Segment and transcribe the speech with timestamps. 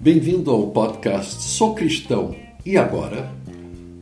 [0.00, 2.34] Bem-vindo ao podcast Sou Cristão
[2.64, 3.30] e Agora?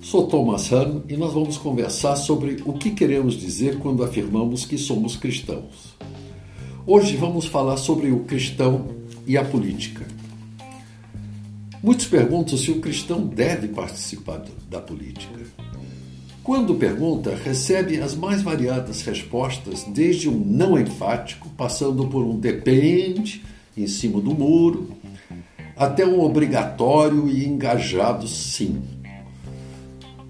[0.01, 4.79] Sou Thomas Hahn e nós vamos conversar sobre o que queremos dizer quando afirmamos que
[4.79, 5.97] somos cristãos.
[6.87, 8.87] Hoje vamos falar sobre o cristão
[9.26, 10.06] e a política.
[11.83, 15.40] Muitos perguntam se o cristão deve participar da política.
[16.47, 23.43] Quando pergunta, recebe as mais variadas respostas, desde um não enfático, passando por um depende
[23.77, 24.93] em cima do muro,
[25.77, 28.80] até um obrigatório e engajado sim.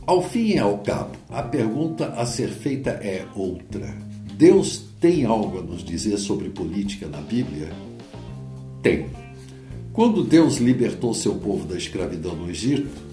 [0.06, 3.94] Ao fim e ao cabo, a pergunta a ser feita é outra.
[4.38, 7.68] Deus tem algo a nos dizer sobre política na Bíblia?
[8.82, 9.04] Tem.
[9.92, 13.05] Quando Deus libertou seu povo da escravidão no Egito,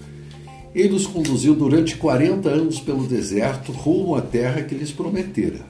[0.74, 5.64] ele os conduziu durante 40 anos pelo deserto rumo à terra que lhes prometera.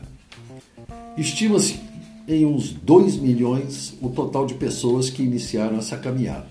[1.16, 1.78] Estima-se
[2.26, 6.48] em uns 2 milhões o total de pessoas que iniciaram essa caminhada.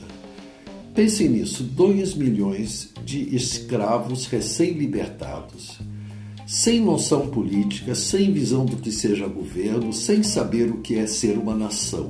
[0.94, 5.80] Pensem nisso: 2 milhões de escravos recém-libertados
[6.46, 11.38] sem noção política, sem visão do que seja governo, sem saber o que é ser
[11.38, 12.10] uma nação.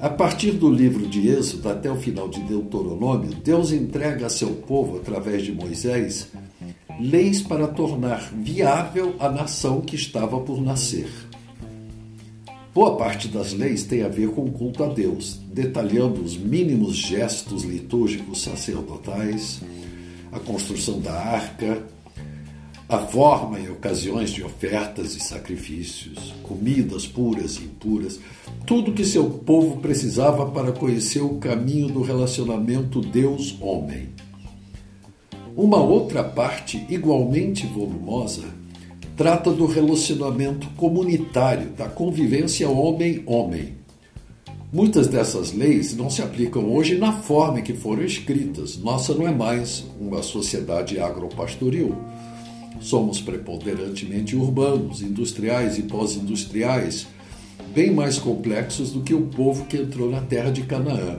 [0.00, 4.50] A partir do livro de Êxodo até o final de Deuteronômio, Deus entrega a seu
[4.50, 6.28] povo, através de Moisés,
[7.00, 11.08] leis para tornar viável a nação que estava por nascer.
[12.72, 16.94] Boa parte das leis tem a ver com o culto a Deus, detalhando os mínimos
[16.94, 19.60] gestos litúrgicos sacerdotais,
[20.30, 21.82] a construção da arca,
[22.88, 28.18] a forma e ocasiões de ofertas e sacrifícios, comidas puras e impuras,
[28.64, 34.08] tudo que seu povo precisava para conhecer o caminho do relacionamento Deus-homem.
[35.54, 38.44] Uma outra parte, igualmente volumosa,
[39.14, 43.76] trata do relacionamento comunitário, da convivência homem-homem.
[44.72, 48.78] Muitas dessas leis não se aplicam hoje na forma em que foram escritas.
[48.78, 51.94] Nossa não é mais uma sociedade agropastoril
[52.80, 57.06] Somos preponderantemente urbanos, industriais e pós-industriais,
[57.74, 61.18] bem mais complexos do que o povo que entrou na terra de Canaã.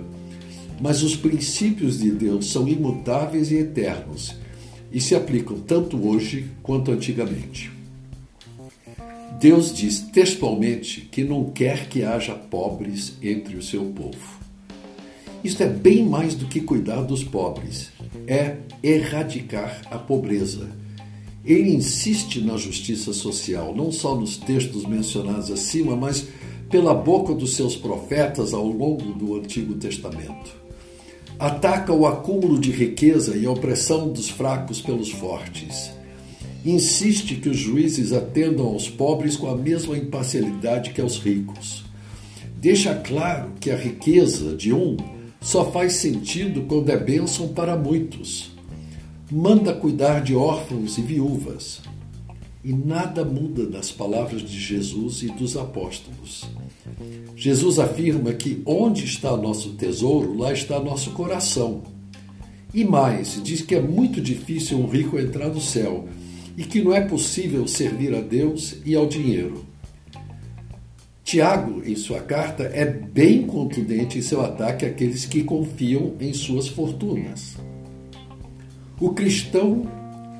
[0.82, 4.36] Mas os princípios de Deus são imutáveis e eternos
[4.92, 7.72] e se aplicam tanto hoje quanto antigamente.
[9.40, 14.40] Deus diz textualmente que não quer que haja pobres entre o seu povo.
[15.44, 17.92] Isto é bem mais do que cuidar dos pobres,
[18.28, 20.70] é erradicar a pobreza
[21.44, 26.28] ele insiste na justiça social, não só nos textos mencionados acima, mas
[26.70, 30.58] pela boca dos seus profetas ao longo do Antigo Testamento.
[31.40, 35.92] Ataca o acúmulo de riqueza e a opressão dos fracos pelos fortes.
[36.66, 41.86] Insiste que os juízes atendam aos pobres com a mesma imparcialidade que aos ricos.
[42.58, 44.98] Deixa claro que a riqueza de um
[45.40, 48.59] só faz sentido quando é bênção para muitos
[49.32, 51.82] manda cuidar de órfãos e viúvas.
[52.64, 56.50] E nada muda nas palavras de Jesus e dos apóstolos.
[57.36, 61.84] Jesus afirma que onde está nosso tesouro, lá está nosso coração.
[62.74, 66.08] E mais, diz que é muito difícil um rico entrar no céu
[66.58, 69.66] e que não é possível servir a Deus e ao dinheiro.
[71.24, 76.68] Tiago, em sua carta, é bem contundente em seu ataque àqueles que confiam em suas
[76.68, 77.56] fortunas.
[79.02, 79.88] O cristão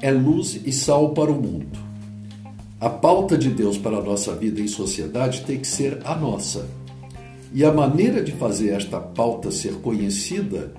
[0.02, 1.80] é luz e sal para o mundo.
[2.78, 6.68] A pauta de Deus para a nossa vida em sociedade tem que ser a nossa.
[7.54, 10.74] E a maneira de fazer esta pauta ser conhecida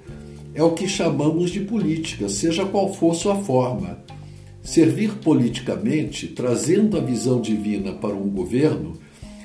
[0.52, 3.98] é o que chamamos de política, seja qual for sua forma.
[4.62, 8.92] Servir politicamente, trazendo a visão divina para um governo,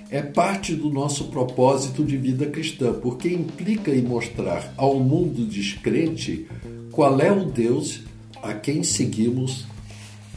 [0.10, 6.46] é parte do nosso propósito de vida cristã, porque implica em mostrar ao mundo descrente
[6.92, 8.04] qual é o Deus
[8.42, 9.66] a quem seguimos